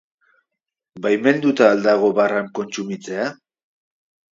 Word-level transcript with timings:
Baimenduta 1.07 1.69
al 1.75 1.85
dago 1.91 2.13
barran 2.23 2.51
kontsumitzea? 2.61 3.33